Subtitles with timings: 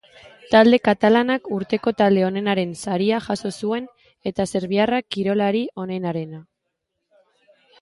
[0.53, 3.87] Talde katalanak urteko talde onenaren saria jaso zuen
[4.33, 6.41] eta serbiarrak kirolari onenarena.